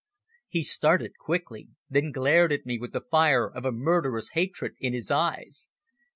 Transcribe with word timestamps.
He 0.47 0.63
started 0.63 1.19
quickly, 1.19 1.69
then 1.87 2.11
glared 2.11 2.51
at 2.51 2.65
me 2.65 2.79
with 2.79 2.91
the 2.91 3.01
fire 3.01 3.45
of 3.47 3.65
a 3.65 3.71
murderous 3.71 4.29
hatred 4.29 4.73
in 4.79 4.93
his 4.93 5.11
eyes. 5.11 5.67